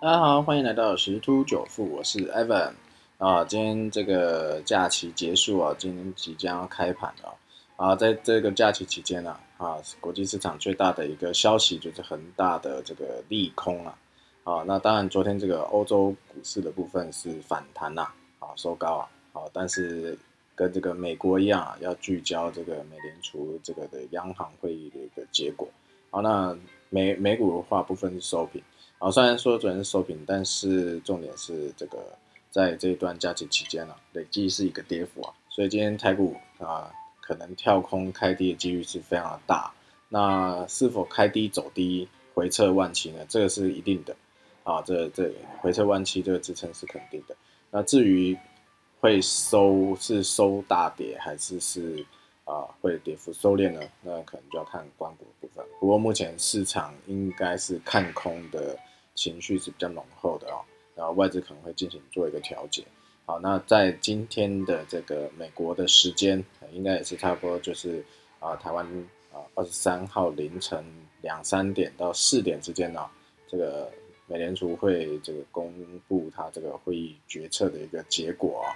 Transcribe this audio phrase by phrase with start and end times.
[0.00, 2.70] 大家好，欢迎来到十突九富，我是 Evan
[3.18, 3.44] 啊。
[3.44, 7.34] 今天这个假期结束啊，今天即将要开盘了
[7.74, 7.96] 啊。
[7.96, 13.98] 在这个假期期间呢，啊，国际市场最大的一个消息就是恒大的这个利空啊。
[14.44, 18.02] 啊，那当然昨天这个欧洲股市的部分是反弹呐，
[18.38, 20.16] 啊，收高啊，好，但是
[20.54, 25.68] 跟这个美国一样啊，要聚焦这个美联储这个的央行会议的一个结果。
[26.10, 26.56] 好，那
[26.88, 28.62] 美美股的话部分是收平。
[29.00, 31.98] 好，虽然说昨天是收平，但是重点是这个
[32.50, 39.72] 在这一段假期期间呢，累计是一个跌幅啊，所以今天台股啊可能跳空开低的几率是非常的大。
[40.08, 43.24] 那是否开低走低回撤万七呢？
[43.28, 44.16] 这个是一定的
[44.64, 47.36] 啊，这这回撤万七这个支撑是肯定的。
[47.70, 48.36] 那至于
[48.98, 52.04] 会收是收大跌还是是？
[52.44, 53.80] 啊，会跌幅收敛呢？
[54.00, 55.62] 那可能就要看关股部分。
[55.78, 58.74] 不过目前市场应该是看空的
[59.18, 60.62] 情绪是比较浓厚的哦，
[60.94, 62.84] 然后外资可能会进行做一个调节。
[63.26, 68.04] 好，那在今天的这个美国的时间，应该也是差不多就是
[68.38, 68.86] 啊，台湾
[69.32, 70.84] 啊二十三号凌晨
[71.20, 73.04] 两三点到四点之间呢，
[73.48, 73.90] 这个
[74.28, 75.74] 美联储会这个公
[76.06, 78.70] 布它这个会议决策的一个结果啊，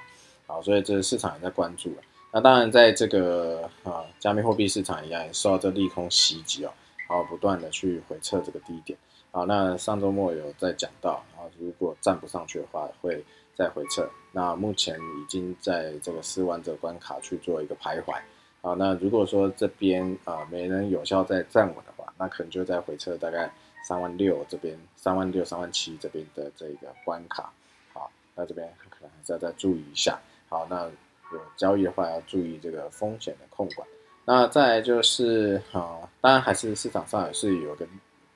[0.48, 2.03] 好，所以这市场也在关注了。
[2.33, 6.73] 那当然，在这个啊，加密货币市场一样，也受到这利空袭击哦，
[7.09, 8.98] 然后不断的去回撤这个低点
[9.33, 9.45] 好。
[9.45, 13.25] 那上周末有在讲到啊，如果站不上去的话，会
[13.57, 14.09] 再回撤。
[14.31, 18.15] 那目前已经在这个四万这关卡去做一个徘徊
[18.61, 18.77] 啊。
[18.79, 23.53] 那如果说这边啊没能有效再站稳的话，那可能就在回撤大概
[23.89, 27.53] 三万六这边，三万六、三万七这边的这个关卡。
[27.93, 30.21] 好，那这边可能还是要再注意一下。
[30.49, 30.89] 好，那。
[31.33, 33.89] 有交易的话，要注意这个风险的控管。
[34.27, 37.89] 那再就是啊，当然还是市场上也是有个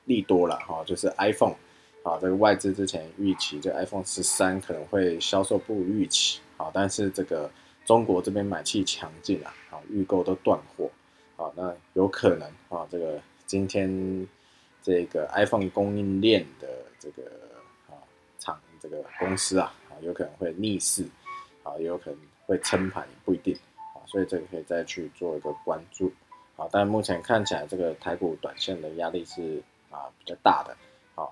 [0.07, 1.55] 利多了哈，就是 iPhone
[2.03, 7.51] 啊，这个外资之前预期这 iPhone 十三可能会销售不如预期啊，但是这个
[7.85, 10.91] 中国这边买气强劲啊，啊，预购都断货
[11.37, 14.27] 啊，那有可能啊，这个今天
[14.83, 16.69] 这个 iPhone 供应链的
[16.99, 17.23] 这个
[17.89, 17.95] 啊
[18.39, 21.05] 厂这个公司啊，啊，有可能会逆势
[21.63, 22.19] 啊，也有可能。
[22.47, 23.53] 会撑盘也不一定
[23.93, 26.13] 啊，所以这个可以再去做一个关注
[26.55, 26.65] 啊。
[26.71, 29.61] 但目前看起来，这个台股短线的压力是
[29.91, 30.77] 啊比较大的
[31.15, 31.29] 啊，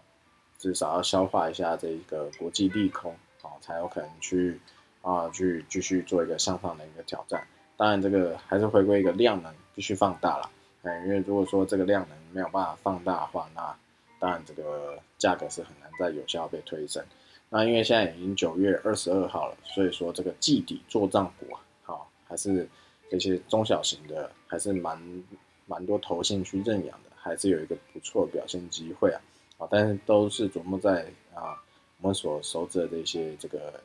[0.59, 4.61] 至少要消化一下这一个国际利空啊，才有可能去
[5.03, 7.47] 啊去继续做一个向上的一个挑战。
[7.77, 10.51] 当然，这个还是回归一个量能必须放大了，
[10.83, 13.77] 哎，因为如果说这个量能没有办法放大的话，那
[14.21, 17.05] 当然这个价格是很难再有效被推升。
[17.51, 22.69] 那因为现在已经九月二十二号了，所以说这个季底做账股啊，好还是
[23.11, 25.25] 这些中小型的，还是蛮
[25.67, 29.21] 蛮多投信去认养的，还是有一个不错表现机会啊，
[29.57, 31.57] 啊，但是都是琢磨在啊
[32.03, 33.81] 我们所熟知的这些这个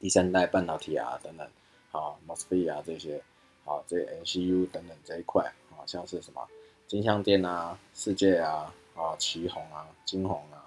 [0.00, 1.46] 第三代半导体啊等等，
[1.92, 3.22] 啊 mosfet 啊这些，
[3.66, 6.48] 啊这 NCU 等等这一块，啊像是什么
[6.86, 10.64] 金相电啊、世界啊、啊旗宏啊、金宏啊、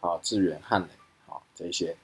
[0.00, 0.88] 好智远汉磊
[1.26, 1.40] 啊。
[1.54, 1.96] 这些，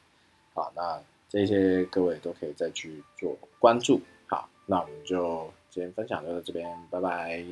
[0.54, 0.98] 好，那
[1.28, 4.00] 这些各位都可以再去做关注。
[4.26, 7.44] 好，那我们就今天分享就到这边，拜拜。